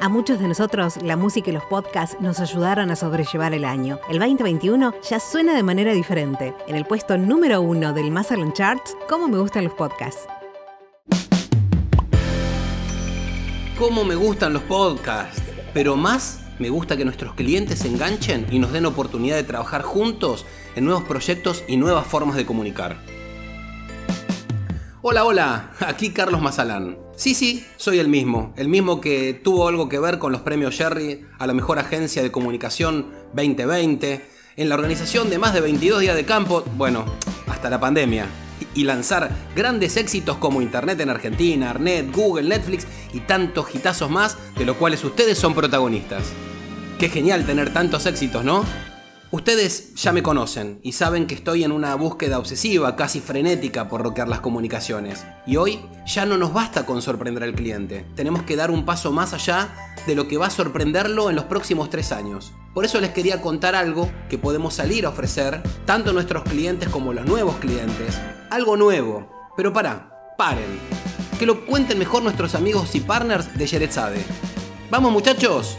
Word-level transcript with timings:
A 0.00 0.08
muchos 0.10 0.38
de 0.38 0.46
nosotros, 0.46 1.02
la 1.02 1.16
música 1.16 1.48
y 1.48 1.54
los 1.54 1.64
podcasts 1.64 2.18
nos 2.20 2.38
ayudaron 2.38 2.90
a 2.90 2.96
sobrellevar 2.96 3.54
el 3.54 3.64
año. 3.64 3.98
El 4.10 4.18
2021 4.18 4.92
ya 5.08 5.20
suena 5.20 5.54
de 5.54 5.62
manera 5.62 5.94
diferente. 5.94 6.54
En 6.68 6.76
el 6.76 6.84
puesto 6.84 7.16
número 7.16 7.62
uno 7.62 7.94
del 7.94 8.10
Mazatlán 8.10 8.52
Charts, 8.52 8.94
¿cómo 9.08 9.26
me 9.26 9.38
gustan 9.38 9.64
los 9.64 9.72
podcasts? 9.72 10.26
¿Cómo 13.78 14.04
me 14.04 14.16
gustan 14.16 14.52
los 14.52 14.62
podcasts? 14.64 15.40
Pero 15.72 15.96
más 15.96 16.41
me 16.58 16.70
gusta 16.70 16.96
que 16.96 17.04
nuestros 17.04 17.34
clientes 17.34 17.80
se 17.80 17.88
enganchen 17.88 18.46
y 18.50 18.58
nos 18.58 18.72
den 18.72 18.86
oportunidad 18.86 19.36
de 19.36 19.44
trabajar 19.44 19.82
juntos 19.82 20.44
en 20.76 20.84
nuevos 20.84 21.04
proyectos 21.04 21.64
y 21.68 21.76
nuevas 21.76 22.06
formas 22.06 22.36
de 22.36 22.46
comunicar. 22.46 22.96
Hola, 25.02 25.24
hola, 25.24 25.70
aquí 25.80 26.10
Carlos 26.10 26.40
Mazalán. 26.40 26.96
Sí, 27.16 27.34
sí, 27.34 27.64
soy 27.76 27.98
el 27.98 28.08
mismo, 28.08 28.54
el 28.56 28.68
mismo 28.68 29.00
que 29.00 29.34
tuvo 29.34 29.68
algo 29.68 29.88
que 29.88 29.98
ver 29.98 30.18
con 30.18 30.32
los 30.32 30.42
premios 30.42 30.76
Jerry 30.76 31.26
a 31.38 31.46
la 31.46 31.54
mejor 31.54 31.78
agencia 31.78 32.22
de 32.22 32.30
comunicación 32.30 33.10
2020, 33.34 34.24
en 34.56 34.68
la 34.68 34.74
organización 34.74 35.30
de 35.30 35.38
más 35.38 35.54
de 35.54 35.60
22 35.60 36.00
días 36.00 36.16
de 36.16 36.24
campo, 36.24 36.64
bueno, 36.76 37.04
hasta 37.48 37.68
la 37.68 37.80
pandemia, 37.80 38.26
y 38.74 38.84
lanzar 38.84 39.30
grandes 39.54 39.96
éxitos 39.96 40.36
como 40.36 40.62
Internet 40.62 41.00
en 41.00 41.10
Argentina, 41.10 41.70
Arnet, 41.70 42.12
Google, 42.12 42.48
Netflix 42.48 42.86
y 43.12 43.20
tantos 43.20 43.74
hitazos 43.74 44.10
más, 44.10 44.36
de 44.56 44.64
los 44.64 44.76
cuales 44.76 45.02
ustedes 45.04 45.38
son 45.38 45.54
protagonistas. 45.54 46.24
Qué 46.98 47.08
genial 47.08 47.44
tener 47.46 47.72
tantos 47.72 48.06
éxitos, 48.06 48.44
¿no? 48.44 48.64
Ustedes 49.32 49.94
ya 49.94 50.12
me 50.12 50.22
conocen 50.22 50.78
y 50.82 50.92
saben 50.92 51.26
que 51.26 51.34
estoy 51.34 51.64
en 51.64 51.72
una 51.72 51.94
búsqueda 51.94 52.38
obsesiva, 52.38 52.96
casi 52.96 53.18
frenética 53.20 53.88
por 53.88 54.02
roquear 54.02 54.28
las 54.28 54.40
comunicaciones. 54.40 55.24
Y 55.46 55.56
hoy 55.56 55.80
ya 56.04 56.26
no 56.26 56.36
nos 56.36 56.52
basta 56.52 56.84
con 56.84 57.00
sorprender 57.00 57.42
al 57.42 57.54
cliente, 57.54 58.04
tenemos 58.14 58.42
que 58.42 58.56
dar 58.56 58.70
un 58.70 58.84
paso 58.84 59.10
más 59.10 59.32
allá 59.32 59.74
de 60.06 60.14
lo 60.14 60.28
que 60.28 60.36
va 60.36 60.48
a 60.48 60.50
sorprenderlo 60.50 61.30
en 61.30 61.36
los 61.36 61.46
próximos 61.46 61.88
tres 61.88 62.12
años. 62.12 62.52
Por 62.74 62.84
eso 62.84 63.00
les 63.00 63.12
quería 63.12 63.40
contar 63.40 63.74
algo 63.74 64.12
que 64.28 64.36
podemos 64.36 64.74
salir 64.74 65.06
a 65.06 65.08
ofrecer, 65.08 65.62
tanto 65.86 66.12
nuestros 66.12 66.42
clientes 66.42 66.90
como 66.90 67.14
los 67.14 67.24
nuevos 67.24 67.56
clientes. 67.56 68.20
Algo 68.50 68.76
nuevo. 68.76 69.30
Pero 69.56 69.72
para, 69.72 70.34
paren. 70.36 70.78
Que 71.38 71.46
lo 71.46 71.64
cuenten 71.64 71.98
mejor 71.98 72.22
nuestros 72.22 72.54
amigos 72.54 72.94
y 72.94 73.00
partners 73.00 73.56
de 73.56 73.66
Yerezade. 73.66 74.22
¡Vamos 74.90 75.10
muchachos! 75.10 75.74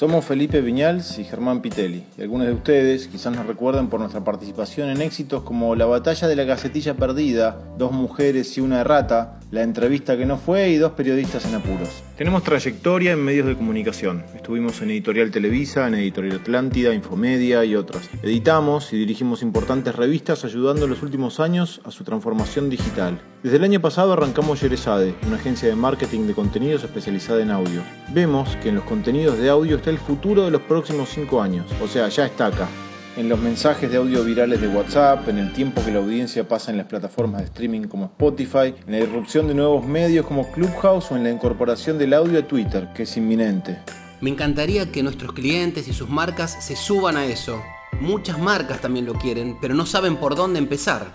Somos 0.00 0.24
Felipe 0.24 0.62
Viñals 0.62 1.18
y 1.18 1.24
Germán 1.24 1.60
Pitelli, 1.60 2.06
y 2.16 2.22
algunos 2.22 2.46
de 2.46 2.54
ustedes 2.54 3.06
quizás 3.06 3.36
nos 3.36 3.46
recuerden 3.46 3.88
por 3.88 4.00
nuestra 4.00 4.24
participación 4.24 4.88
en 4.88 5.02
éxitos 5.02 5.42
como 5.42 5.76
La 5.76 5.84
batalla 5.84 6.26
de 6.26 6.36
la 6.36 6.44
gacetilla 6.44 6.94
perdida, 6.94 7.58
Dos 7.76 7.92
mujeres 7.92 8.56
y 8.56 8.62
una 8.62 8.80
errata, 8.80 9.39
La 9.50 9.64
entrevista 9.64 10.16
que 10.16 10.26
no 10.26 10.38
fue 10.38 10.70
y 10.70 10.76
Dos 10.76 10.92
periodistas 10.92 11.44
en 11.44 11.56
apuros. 11.56 12.04
Tenemos 12.16 12.44
trayectoria 12.44 13.12
en 13.12 13.24
medios 13.24 13.48
de 13.48 13.56
comunicación. 13.56 14.24
Estuvimos 14.32 14.80
en 14.80 14.92
Editorial 14.92 15.32
Televisa, 15.32 15.88
en 15.88 15.94
Editorial 15.94 16.36
Atlántida, 16.36 16.94
Infomedia 16.94 17.64
y 17.64 17.74
otras. 17.74 18.08
Editamos 18.22 18.92
y 18.92 18.98
dirigimos 18.98 19.42
importantes 19.42 19.96
revistas 19.96 20.44
ayudando 20.44 20.84
en 20.84 20.90
los 20.90 21.02
últimos 21.02 21.40
años 21.40 21.80
a 21.84 21.90
su 21.90 22.04
transformación 22.04 22.70
digital. 22.70 23.20
Desde 23.42 23.56
el 23.56 23.64
año 23.64 23.80
pasado 23.80 24.12
arrancamos 24.12 24.60
Yerezade, 24.60 25.16
una 25.26 25.36
agencia 25.36 25.68
de 25.68 25.74
marketing 25.74 26.28
de 26.28 26.34
contenidos 26.34 26.84
especializada 26.84 27.42
en 27.42 27.50
audio. 27.50 27.82
Vemos 28.14 28.54
que 28.62 28.68
en 28.68 28.76
los 28.76 28.84
contenidos 28.84 29.36
de 29.38 29.50
audio 29.50 29.78
está 29.78 29.90
el 29.90 29.98
futuro 29.98 30.44
de 30.44 30.52
los 30.52 30.62
próximos 30.62 31.08
5 31.08 31.42
años, 31.42 31.66
o 31.82 31.88
sea, 31.88 32.08
ya 32.08 32.26
está 32.26 32.46
acá. 32.46 32.68
En 33.16 33.28
los 33.28 33.40
mensajes 33.40 33.90
de 33.90 33.96
audio 33.96 34.22
virales 34.22 34.60
de 34.60 34.68
WhatsApp, 34.68 35.28
en 35.28 35.38
el 35.38 35.52
tiempo 35.52 35.84
que 35.84 35.90
la 35.90 35.98
audiencia 35.98 36.46
pasa 36.46 36.70
en 36.70 36.76
las 36.76 36.86
plataformas 36.86 37.40
de 37.40 37.46
streaming 37.46 37.82
como 37.82 38.04
Spotify, 38.04 38.72
en 38.86 38.92
la 38.92 38.98
irrupción 38.98 39.48
de 39.48 39.54
nuevos 39.54 39.84
medios 39.84 40.24
como 40.24 40.50
Clubhouse 40.52 41.10
o 41.10 41.16
en 41.16 41.24
la 41.24 41.30
incorporación 41.30 41.98
del 41.98 42.14
audio 42.14 42.38
a 42.38 42.42
Twitter, 42.46 42.88
que 42.94 43.02
es 43.02 43.16
inminente. 43.16 43.78
Me 44.20 44.30
encantaría 44.30 44.92
que 44.92 45.02
nuestros 45.02 45.32
clientes 45.32 45.88
y 45.88 45.92
sus 45.92 46.08
marcas 46.08 46.56
se 46.64 46.76
suban 46.76 47.16
a 47.16 47.26
eso. 47.26 47.60
Muchas 48.00 48.38
marcas 48.38 48.80
también 48.80 49.06
lo 49.06 49.14
quieren, 49.14 49.58
pero 49.60 49.74
no 49.74 49.86
saben 49.86 50.16
por 50.16 50.36
dónde 50.36 50.60
empezar. 50.60 51.12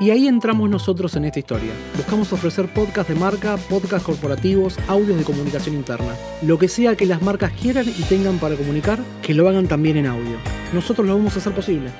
Y 0.00 0.10
ahí 0.10 0.28
entramos 0.28 0.70
nosotros 0.70 1.16
en 1.16 1.24
esta 1.24 1.40
historia. 1.40 1.72
Buscamos 1.96 2.32
ofrecer 2.32 2.72
podcast 2.72 3.08
de 3.08 3.16
marca, 3.16 3.56
podcast 3.56 4.06
corporativos, 4.06 4.78
audios 4.86 5.18
de 5.18 5.24
comunicación 5.24 5.74
interna. 5.74 6.14
Lo 6.42 6.56
que 6.56 6.68
sea 6.68 6.94
que 6.94 7.04
las 7.04 7.20
marcas 7.20 7.50
quieran 7.50 7.88
y 7.88 8.02
tengan 8.02 8.38
para 8.38 8.54
comunicar, 8.54 9.00
que 9.22 9.34
lo 9.34 9.48
hagan 9.48 9.66
también 9.66 9.96
en 9.96 10.06
audio. 10.06 10.38
Nosotros 10.72 11.04
lo 11.04 11.16
vamos 11.16 11.34
a 11.34 11.40
hacer 11.40 11.52
posible. 11.52 11.90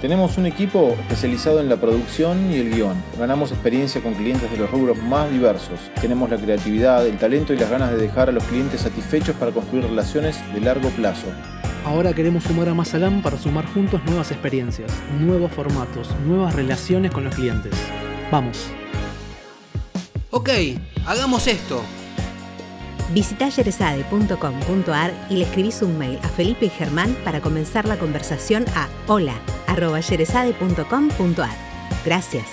Tenemos 0.00 0.36
un 0.36 0.46
equipo 0.46 0.96
especializado 1.02 1.60
en 1.60 1.68
la 1.68 1.76
producción 1.76 2.52
y 2.52 2.56
el 2.56 2.74
guion. 2.74 2.96
Ganamos 3.20 3.52
experiencia 3.52 4.00
con 4.00 4.14
clientes 4.14 4.50
de 4.50 4.56
los 4.56 4.70
rubros 4.70 4.98
más 4.98 5.30
diversos. 5.30 5.78
Tenemos 6.00 6.30
la 6.30 6.38
creatividad, 6.38 7.06
el 7.06 7.18
talento 7.18 7.52
y 7.52 7.58
las 7.58 7.70
ganas 7.70 7.92
de 7.92 7.98
dejar 7.98 8.28
a 8.28 8.32
los 8.32 8.42
clientes 8.44 8.80
satisfechos 8.80 9.36
para 9.36 9.52
construir 9.52 9.84
relaciones 9.84 10.40
de 10.52 10.60
largo 10.60 10.88
plazo. 10.90 11.26
Ahora 11.84 12.12
queremos 12.12 12.44
sumar 12.44 12.68
a 12.68 12.74
Mazalam 12.74 13.22
para 13.22 13.38
sumar 13.38 13.66
juntos 13.72 14.04
nuevas 14.04 14.30
experiencias, 14.30 14.92
nuevos 15.20 15.50
formatos, 15.52 16.08
nuevas 16.26 16.54
relaciones 16.54 17.10
con 17.10 17.24
los 17.24 17.34
clientes. 17.34 17.72
Vamos. 18.30 18.66
Ok, 20.30 20.50
hagamos 21.06 21.46
esto. 21.46 21.82
Visita 23.14 23.48
yeresade.com.ar 23.48 25.14
y 25.30 25.36
le 25.36 25.44
escribís 25.44 25.80
un 25.80 25.96
mail 25.98 26.18
a 26.22 26.28
Felipe 26.28 26.66
y 26.66 26.70
Germán 26.70 27.16
para 27.24 27.40
comenzar 27.40 27.86
la 27.86 27.98
conversación 27.98 28.66
a 28.74 28.88
hola.yeresade.com.ar. 29.06 31.56
Gracias. 32.04 32.44